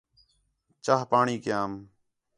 [0.83, 1.71] چاہ، پاݨی کیام